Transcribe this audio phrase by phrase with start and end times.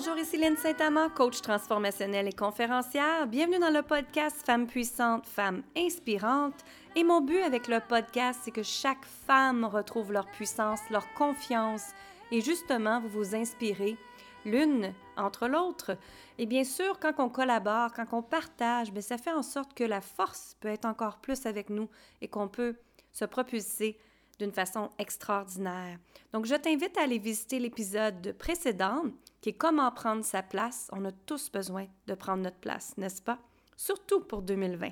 [0.00, 3.26] Bonjour, ici Lynne Saint-Amand, coach transformationnelle et conférencière.
[3.26, 6.64] Bienvenue dans le podcast Femmes puissantes, Femmes inspirantes.
[6.94, 11.82] Et mon but avec le podcast, c'est que chaque femme retrouve leur puissance, leur confiance
[12.30, 13.96] et justement, vous vous inspirez
[14.44, 15.98] l'une entre l'autre.
[16.38, 19.82] Et bien sûr, quand on collabore, quand on partage, bien, ça fait en sorte que
[19.82, 21.88] la force peut être encore plus avec nous
[22.20, 22.76] et qu'on peut
[23.10, 23.98] se propulser
[24.38, 25.98] d'une façon extraordinaire.
[26.32, 29.04] Donc, je t'invite à aller visiter l'épisode précédent
[29.40, 30.88] qui est Comment prendre sa place.
[30.92, 33.38] On a tous besoin de prendre notre place, n'est-ce pas?
[33.76, 34.90] Surtout pour 2020.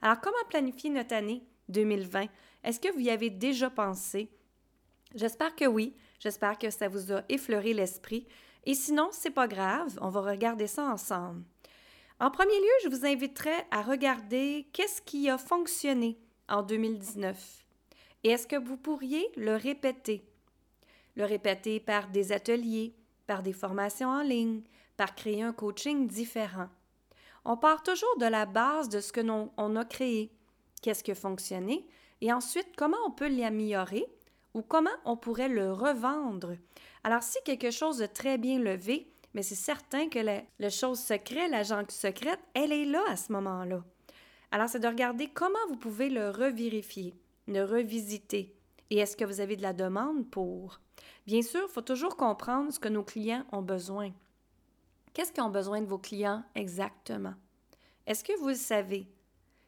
[0.00, 2.26] Alors, comment planifier notre année 2020?
[2.64, 4.30] Est-ce que vous y avez déjà pensé?
[5.14, 5.94] J'espère que oui.
[6.18, 8.26] J'espère que ça vous a effleuré l'esprit.
[8.64, 11.42] Et sinon, c'est pas grave, on va regarder ça ensemble.
[12.20, 16.16] En premier lieu, je vous inviterai à regarder qu'est-ce qui a fonctionné
[16.48, 17.61] en 2019
[18.24, 20.24] et est-ce que vous pourriez le répéter?
[21.16, 22.94] Le répéter par des ateliers,
[23.26, 24.62] par des formations en ligne,
[24.96, 26.68] par créer un coaching différent.
[27.44, 30.30] On part toujours de la base de ce que l'on a créé,
[30.80, 31.86] qu'est-ce qui a fonctionné,
[32.20, 34.06] et ensuite comment on peut l'améliorer
[34.54, 36.56] ou comment on pourrait le revendre.
[37.04, 41.00] Alors si quelque chose de très bien levé, mais c'est certain que la, la chose
[41.00, 43.82] secrète, l'agent secrète, elle est là à ce moment-là.
[44.50, 47.14] Alors c'est de regarder comment vous pouvez le revérifier
[47.48, 48.54] de revisiter.
[48.90, 50.80] Et est-ce que vous avez de la demande pour?
[51.26, 54.12] Bien sûr, il faut toujours comprendre ce que nos clients ont besoin.
[55.14, 57.34] Qu'est-ce qu'ils ont besoin de vos clients exactement?
[58.06, 59.06] Est-ce que vous le savez?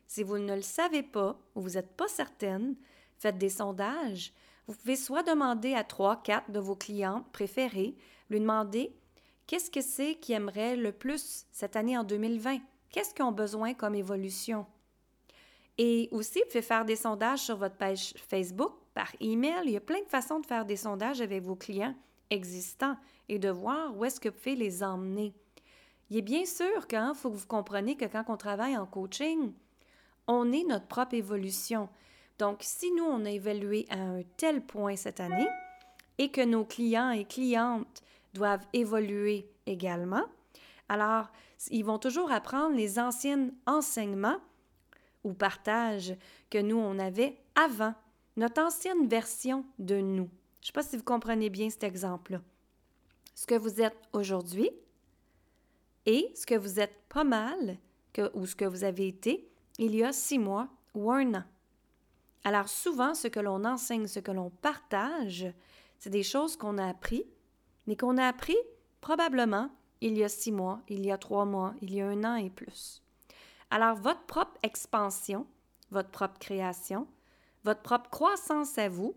[0.06, 2.76] Si vous ne le savez pas ou vous n'êtes pas certaine,
[3.18, 4.32] faites des sondages.
[4.66, 7.96] Vous pouvez soit demander à trois, quatre de vos clients préférés,
[8.30, 8.94] lui demander
[9.46, 12.58] qu'est-ce que c'est qu'ils aimeraient le plus cette année en 2020?
[12.90, 14.66] Qu'est-ce qu'ils ont besoin comme évolution?
[15.78, 19.62] Et aussi, vous pouvez faire des sondages sur votre page Facebook, par email.
[19.64, 21.94] Il y a plein de façons de faire des sondages avec vos clients
[22.30, 22.96] existants
[23.28, 25.34] et de voir où est-ce que vous pouvez les emmener.
[26.10, 29.52] Il est bien sûr qu'il faut que vous compreniez que quand on travaille en coaching,
[30.26, 31.88] on est notre propre évolution.
[32.38, 35.48] Donc, si nous, on a évalué à un tel point cette année
[36.18, 40.24] et que nos clients et clientes doivent évoluer également,
[40.88, 41.30] alors,
[41.70, 44.38] ils vont toujours apprendre les anciens enseignements
[45.24, 46.16] ou partage
[46.50, 47.94] que nous, on avait avant,
[48.36, 50.28] notre ancienne version de nous.
[50.60, 52.40] Je ne sais pas si vous comprenez bien cet exemple-là.
[53.34, 54.70] Ce que vous êtes aujourd'hui
[56.06, 57.78] et ce que vous êtes pas mal,
[58.34, 59.48] ou ce que vous avez été
[59.78, 61.44] il y a six mois ou un an.
[62.44, 65.46] Alors souvent, ce que l'on enseigne, ce que l'on partage,
[65.98, 67.24] c'est des choses qu'on a appris,
[67.86, 68.56] mais qu'on a appris
[69.00, 69.70] probablement
[70.00, 72.36] il y a six mois, il y a trois mois, il y a un an
[72.36, 73.02] et plus.
[73.74, 75.48] Alors, votre propre expansion,
[75.90, 77.08] votre propre création,
[77.64, 79.16] votre propre croissance à vous,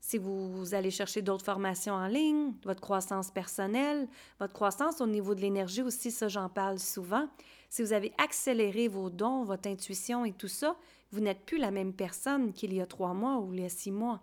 [0.00, 4.08] si vous, allez chercher d'autres formations en ligne, votre croissance personnelle,
[4.40, 7.28] votre croissance au niveau de l'énergie aussi, ça j'en parle souvent.
[7.68, 10.74] Si vous avez accéléré vos dons, votre intuition et tout ça,
[11.12, 13.68] vous n'êtes plus la même personne qu'il y a trois mois ou il y a
[13.68, 14.22] six mois.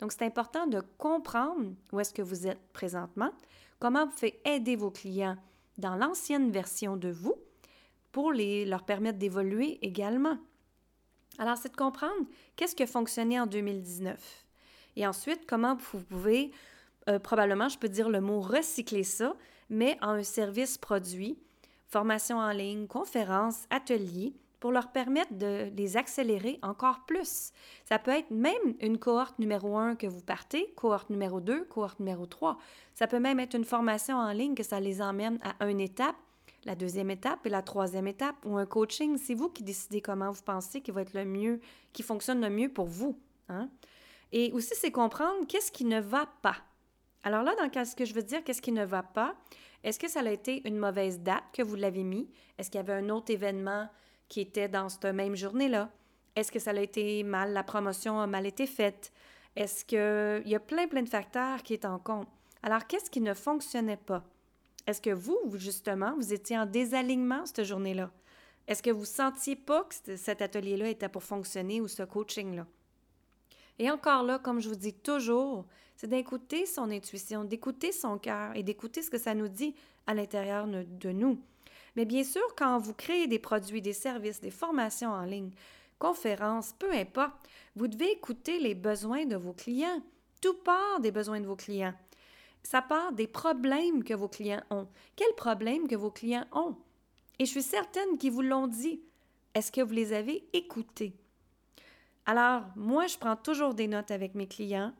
[0.00, 3.32] Donc c'est important de comprendre où est-ce que vous êtes présentement,
[3.78, 5.36] comment vous faites aider vos clients
[5.76, 7.34] dans l'ancienne version de vous
[8.16, 10.38] pour leur permettre d'évoluer également.
[11.36, 12.24] Alors, c'est de comprendre
[12.56, 14.18] qu'est-ce qui a fonctionné en 2019.
[14.96, 16.50] Et ensuite, comment vous pouvez,
[17.10, 19.36] euh, probablement, je peux dire le mot recycler ça,
[19.68, 21.38] mais en un service produit,
[21.88, 27.52] formation en ligne, conférences, ateliers, pour leur permettre de les accélérer encore plus.
[27.84, 32.00] Ça peut être même une cohorte numéro 1 que vous partez, cohorte numéro 2, cohorte
[32.00, 32.56] numéro 3.
[32.94, 36.16] Ça peut même être une formation en ligne que ça les emmène à une étape
[36.66, 40.32] la deuxième étape et la troisième étape ou un coaching, c'est vous qui décidez comment
[40.32, 41.60] vous pensez qui va être le mieux,
[41.92, 43.18] qui fonctionne le mieux pour vous.
[43.48, 43.70] Hein?
[44.32, 46.56] Et aussi, c'est comprendre qu'est-ce qui ne va pas.
[47.22, 49.36] Alors là, dans ce que je veux dire, qu'est-ce qui ne va pas?
[49.84, 52.28] Est-ce que ça a été une mauvaise date que vous l'avez mis?
[52.58, 53.88] Est-ce qu'il y avait un autre événement
[54.28, 55.90] qui était dans cette même journée-là?
[56.34, 59.12] Est-ce que ça a été mal, la promotion a mal été faite?
[59.54, 62.28] Est-ce qu'il y a plein, plein de facteurs qui est en compte?
[62.62, 64.24] Alors, qu'est-ce qui ne fonctionnait pas?
[64.86, 68.10] Est-ce que vous, justement, vous étiez en désalignement cette journée-là?
[68.68, 72.66] Est-ce que vous sentiez pas que cet atelier-là était pour fonctionner ou ce coaching-là?
[73.78, 75.66] Et encore là, comme je vous dis toujours,
[75.96, 79.74] c'est d'écouter son intuition, d'écouter son cœur et d'écouter ce que ça nous dit
[80.06, 81.40] à l'intérieur de nous.
[81.96, 85.50] Mais bien sûr, quand vous créez des produits, des services, des formations en ligne,
[85.98, 90.02] conférences, peu importe, vous devez écouter les besoins de vos clients.
[90.40, 91.94] Tout part des besoins de vos clients
[92.66, 94.88] ça part des problèmes que vos clients ont.
[95.14, 96.74] Quels problèmes que vos clients ont?
[97.38, 99.00] Et je suis certaine qu'ils vous l'ont dit.
[99.54, 101.14] Est-ce que vous les avez écoutés?
[102.24, 104.92] Alors, moi, je prends toujours des notes avec mes clients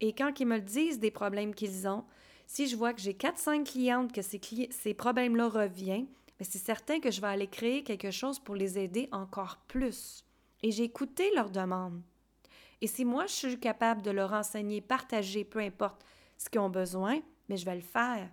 [0.00, 2.04] et quand ils me disent des problèmes qu'ils ont,
[2.46, 6.06] Si je vois que j'ai 4-5 clientes, que ces, ces problèmes-là reviennent,
[6.38, 10.24] ben, c'est certain que je vais aller créer quelque chose pour les aider encore plus.
[10.62, 12.00] Et j'ai écouté leurs demandes.
[12.80, 16.02] Et si moi, je suis capable de leur enseigner, partager, peu importe
[16.38, 18.28] ce qu'ils ont besoin, mais je vais le faire.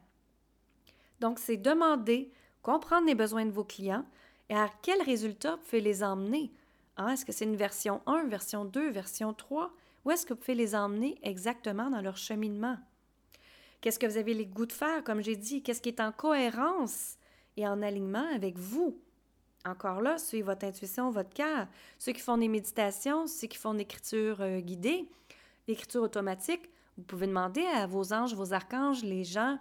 [1.19, 2.31] Donc, c'est demander,
[2.61, 4.05] comprendre les besoins de vos clients
[4.49, 6.51] et à quel résultat vous pouvez les emmener.
[6.97, 9.73] Hein, est-ce que c'est une version 1, version 2, version 3?
[10.05, 12.77] Où est-ce que vous pouvez les emmener exactement dans leur cheminement?
[13.81, 15.61] Qu'est-ce que vous avez les goûts de faire, comme j'ai dit?
[15.61, 17.17] Qu'est-ce qui est en cohérence
[17.57, 18.99] et en alignement avec vous?
[19.65, 21.67] Encore là, suivez votre intuition, votre cœur.
[21.97, 25.09] Ceux qui font des méditations, ceux qui font l'écriture euh, guidée,
[25.67, 29.57] l'écriture automatique, vous pouvez demander à vos anges, vos archanges, les gens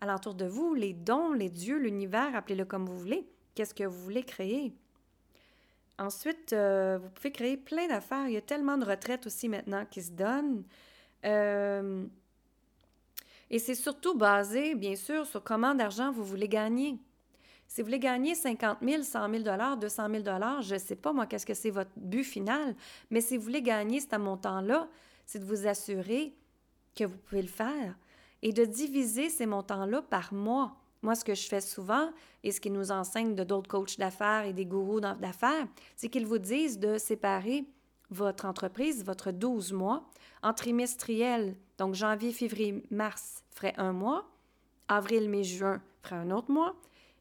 [0.00, 3.28] alentour de vous, les dons, les dieux, l'univers, appelez-le comme vous voulez.
[3.54, 4.72] Qu'est-ce que vous voulez créer?
[5.98, 8.28] Ensuite, euh, vous pouvez créer plein d'affaires.
[8.28, 10.62] Il y a tellement de retraites aussi maintenant qui se donnent.
[11.24, 12.06] Euh,
[13.50, 16.98] et c'est surtout basé, bien sûr, sur comment d'argent vous voulez gagner.
[17.66, 20.24] Si vous voulez gagner 50 000, 100 000 200 000
[20.62, 22.74] je ne sais pas, moi, qu'est-ce que c'est votre but final,
[23.10, 24.88] mais si vous voulez gagner ce montant-là,
[25.26, 26.34] c'est de vous assurer
[26.98, 27.94] que vous pouvez le faire
[28.42, 30.76] et de diviser ces montants-là par mois.
[31.02, 32.10] Moi, ce que je fais souvent
[32.42, 35.66] et ce qu'ils nous enseignent de d'autres coachs d'affaires et des gourous d'affaires,
[35.96, 37.64] c'est qu'ils vous disent de séparer
[38.10, 40.10] votre entreprise, votre 12 mois,
[40.42, 41.56] en trimestriel.
[41.78, 44.28] Donc, janvier, février, mars ferait un mois.
[44.88, 46.74] Avril, mai, juin ferait un autre mois.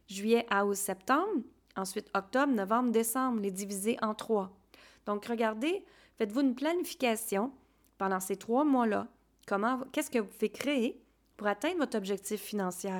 [0.08, 1.44] Juillet août, septembre.
[1.76, 4.58] Ensuite, octobre, novembre, décembre, les diviser en trois.
[5.06, 5.86] Donc, regardez,
[6.18, 7.52] faites-vous une planification
[7.98, 9.08] pendant ces trois mois-là.
[9.48, 11.02] Comment, qu'est-ce que vous pouvez créer
[11.38, 12.92] pour atteindre votre objectif financier?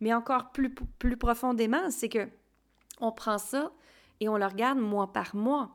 [0.00, 0.70] Mais encore plus,
[1.16, 2.28] profondément, c'est que
[3.00, 3.72] on prend ça
[4.20, 5.70] et on le regarde mois par mois.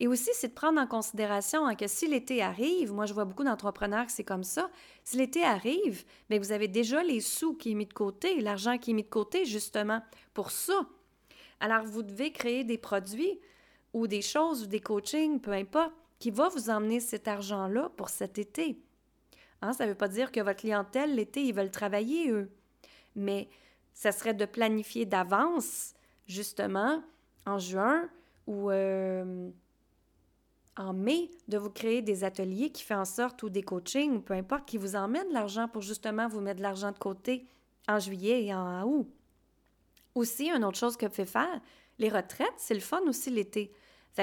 [0.00, 3.24] Et aussi, c'est de prendre en considération hein, que si l'été arrive, moi je vois
[3.24, 4.70] beaucoup d'entrepreneurs que c'est comme ça,
[5.04, 8.78] si l'été arrive, bien, vous avez déjà les sous qui est mis de côté, l'argent
[8.78, 10.02] qui est mis de côté justement
[10.34, 10.80] pour ça.
[11.60, 13.38] Alors vous devez créer des produits
[13.92, 18.08] ou des choses ou des coachings, peu importe, qui va vous emmener cet argent-là pour
[18.08, 18.80] cet été.
[19.60, 22.50] Hein, ça ne veut pas dire que votre clientèle, l'été, ils veulent travailler, eux.
[23.16, 23.48] Mais
[23.92, 25.94] ça serait de planifier d'avance,
[26.26, 27.02] justement,
[27.46, 28.08] en juin
[28.46, 29.50] ou euh,
[30.76, 34.20] en mai, de vous créer des ateliers qui font en sorte, ou des coachings, ou
[34.20, 37.46] peu importe, qui vous emmènent l'argent pour justement vous mettre de l'argent de côté
[37.88, 39.08] en juillet et en août.
[40.14, 41.60] Aussi, une autre chose que pouvez faire,
[41.98, 43.72] les retraites, c'est le fun aussi l'été.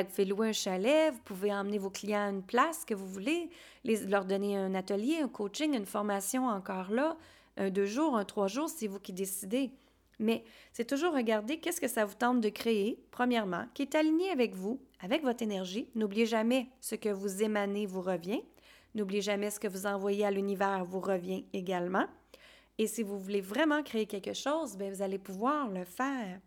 [0.03, 2.93] Que vous pouvez louer un chalet, vous pouvez emmener vos clients à une place que
[2.93, 3.49] vous voulez,
[3.83, 7.17] les, leur donner un atelier, un coaching, une formation encore là,
[7.57, 9.71] un deux jours, un trois jours, c'est vous qui décidez.
[10.19, 14.29] Mais c'est toujours regarder qu'est-ce que ça vous tente de créer, premièrement, qui est aligné
[14.29, 15.87] avec vous, avec votre énergie.
[15.95, 18.41] N'oubliez jamais ce que vous émanez vous revient.
[18.93, 22.05] N'oubliez jamais ce que vous envoyez à l'univers vous revient également.
[22.77, 26.39] Et si vous voulez vraiment créer quelque chose, bien, vous allez pouvoir le faire.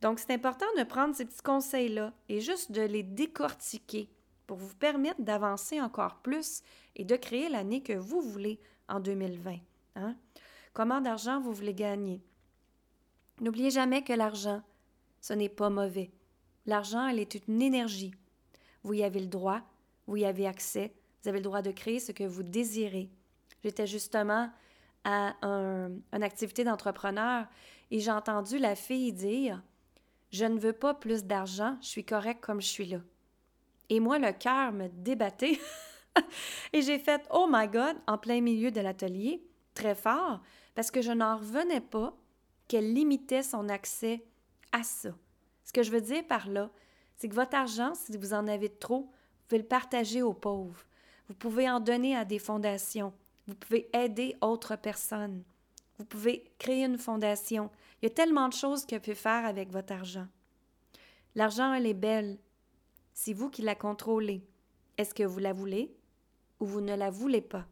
[0.00, 4.08] Donc, c'est important de prendre ces petits conseils-là et juste de les décortiquer
[4.46, 6.62] pour vous permettre d'avancer encore plus
[6.96, 8.58] et de créer l'année que vous voulez
[8.88, 9.56] en 2020.
[9.96, 10.16] Hein?
[10.72, 12.20] Comment d'argent vous voulez gagner?
[13.40, 14.62] N'oubliez jamais que l'argent,
[15.20, 16.10] ce n'est pas mauvais.
[16.66, 18.14] L'argent, elle est une énergie.
[18.82, 19.60] Vous y avez le droit,
[20.06, 23.10] vous y avez accès, vous avez le droit de créer ce que vous désirez.
[23.62, 24.50] J'étais justement
[25.04, 27.46] à un, une activité d'entrepreneur
[27.90, 29.62] et j'ai entendu la fille dire
[30.30, 32.98] Je ne veux pas plus d'argent, je suis correct comme je suis là.
[33.88, 35.58] Et moi, le cœur me débattait.
[36.72, 39.42] et j'ai fait Oh my God en plein milieu de l'atelier,
[39.74, 40.40] très fort,
[40.74, 42.16] parce que je n'en revenais pas
[42.68, 44.24] qu'elle limitait son accès
[44.70, 45.10] à ça.
[45.64, 46.70] Ce que je veux dire par là,
[47.16, 50.84] c'est que votre argent, si vous en avez trop, vous pouvez le partager aux pauvres.
[51.28, 53.12] Vous pouvez en donner à des fondations.
[53.46, 55.42] Vous pouvez aider autres personnes.
[55.98, 57.70] Vous pouvez créer une fondation.
[58.00, 60.26] Il y a tellement de choses que vous pouvez faire avec votre argent.
[61.34, 62.38] L'argent, elle est belle.
[63.12, 64.42] C'est vous qui la contrôlez.
[64.96, 65.94] Est-ce que vous la voulez
[66.60, 67.66] ou vous ne la voulez pas?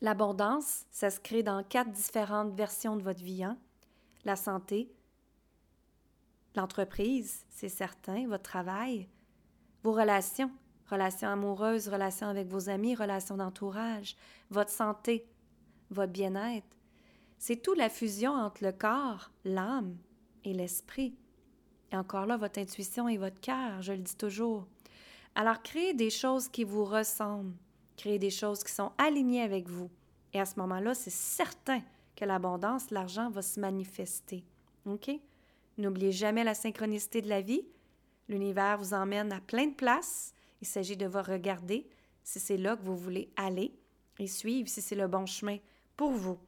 [0.00, 3.44] L'abondance, ça se crée dans quatre différentes versions de votre vie.
[3.44, 3.56] Hein?
[4.24, 4.90] La santé,
[6.54, 9.08] l'entreprise, c'est certain, votre travail,
[9.82, 10.50] vos relations,
[10.90, 14.16] relations amoureuses, relations avec vos amis, relations d'entourage,
[14.50, 15.26] votre santé,
[15.90, 16.75] votre bien-être.
[17.38, 19.96] C'est tout la fusion entre le corps, l'âme
[20.44, 21.14] et l'esprit.
[21.92, 24.66] Et encore là, votre intuition et votre cœur, je le dis toujours.
[25.34, 27.54] Alors, créez des choses qui vous ressemblent,
[27.96, 29.90] créer des choses qui sont alignées avec vous.
[30.32, 31.82] Et à ce moment-là, c'est certain
[32.16, 34.44] que l'abondance, l'argent va se manifester.
[34.86, 35.10] OK?
[35.78, 37.62] N'oubliez jamais la synchronicité de la vie.
[38.28, 40.32] L'univers vous emmène à plein de places.
[40.62, 41.86] Il s'agit de vous regarder
[42.22, 43.72] si c'est là que vous voulez aller
[44.18, 45.58] et suivre si c'est le bon chemin
[45.96, 46.38] pour vous.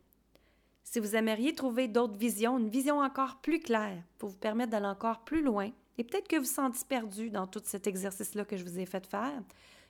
[0.91, 4.87] Si vous aimeriez trouver d'autres visions, une vision encore plus claire pour vous permettre d'aller
[4.87, 8.57] encore plus loin, et peut-être que vous vous sentez perdu dans tout cet exercice-là que
[8.57, 9.43] je vous ai fait faire,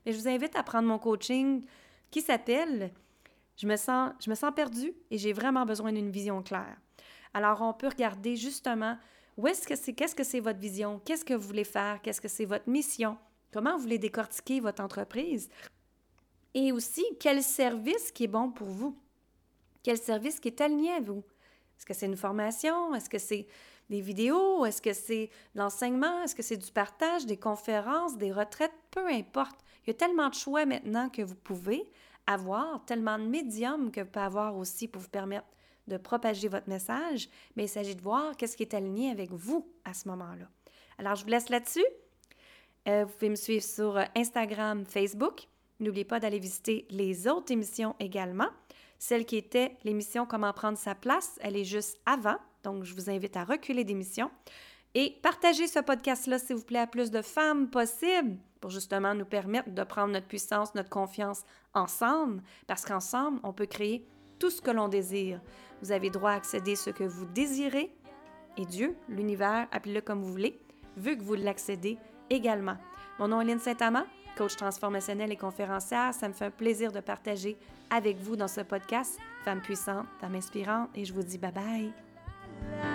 [0.05, 1.65] mais je vous invite à prendre mon coaching
[2.11, 2.91] qui s'appelle
[3.57, 6.77] je me sens je et j'ai vraiment besoin d'une vision claire.
[7.33, 8.99] Alors on peut regarder justement
[9.37, 12.21] où est-ce que c'est qu'est-ce que c'est votre vision, qu'est-ce que vous voulez faire, qu'est-ce
[12.21, 13.17] que c'est votre mission,
[13.53, 15.49] comment vous voulez décortiquer votre entreprise
[16.55, 18.97] et aussi quel service qui est bon pour vous.
[19.89, 21.25] Quel service qui est aligné à vous.
[21.79, 22.95] Est-ce que c'est une formation?
[22.95, 23.47] Est-ce que c'est
[23.89, 24.67] des vidéos?
[24.67, 26.23] Est-ce que c'est l'enseignement?
[26.23, 28.75] Est-ce que c'est du partage, des conférences, des retraites?
[28.91, 29.59] Peu importe.
[29.83, 31.91] Il y a tellement de choix maintenant que vous pouvez
[32.27, 35.47] avoir, tellement de médiums que vous pouvez avoir aussi pour vous permettre
[35.87, 39.73] de propager votre message, mais il s'agit de voir qu'est-ce qui est aligné avec vous
[39.87, 40.51] à ce moment-là.
[40.99, 41.87] Alors, je vous laisse là-dessus.
[42.89, 45.49] Euh, vous pouvez me suivre sur euh, Instagram, Facebook.
[45.81, 48.51] N'oubliez pas d'aller visiter les autres émissions également.
[48.99, 52.37] Celle qui était l'émission Comment prendre sa place, elle est juste avant.
[52.65, 54.31] Donc, je vous invite à reculer d'émission.
[54.95, 59.25] Et partagez ce podcast-là, s'il vous plaît, à plus de femmes possible pour justement nous
[59.25, 64.07] permettre de prendre notre puissance, notre confiance ensemble, parce qu'ensemble, on peut créer
[64.39, 65.41] tout ce que l'on désire.
[65.83, 67.93] Vous avez droit à accéder à ce que vous désirez
[68.59, 70.59] et Dieu, l'univers, appelez-le comme vous voulez,
[70.97, 71.97] veut que vous l'accédez
[72.29, 72.77] également.
[73.21, 74.05] Mon nom est Lynne Saint-Amand,
[74.39, 76.15] coach transformationnel et conférencière.
[76.15, 77.59] Ça me fait un plaisir de partager
[77.91, 82.88] avec vous dans ce podcast Femme puissante, femme inspirante et je vous dis bye bye.